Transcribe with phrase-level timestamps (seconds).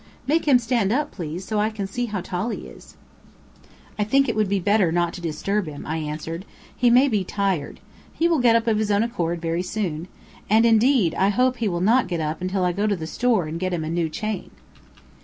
[0.25, 2.97] Make him stand up, please, so I can see how tall he is."
[3.99, 6.43] "I think it would be better not to disturb him," I answered,
[6.75, 7.79] "he may be tired.
[8.11, 10.07] He will get up of his own accord very soon.
[10.49, 13.05] And indeed I hope that he will not get up until I go to the
[13.05, 14.49] store and get him a new chain."